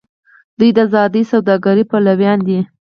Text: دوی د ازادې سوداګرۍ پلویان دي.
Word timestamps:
دوی 0.57 0.69
د 0.75 0.79
ازادې 0.85 1.21
سوداګرۍ 1.31 1.83
پلویان 1.91 2.39
دي. 2.47 2.59